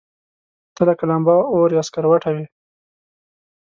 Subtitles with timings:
[0.75, 2.45] ته لکه لمبه، اور يا سکروټه وې